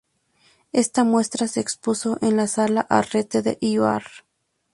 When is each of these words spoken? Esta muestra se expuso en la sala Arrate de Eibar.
Esta 0.71 1.03
muestra 1.03 1.47
se 1.47 1.59
expuso 1.59 2.17
en 2.23 2.35
la 2.35 2.47
sala 2.47 2.81
Arrate 2.89 3.43
de 3.43 3.59
Eibar. 3.61 4.01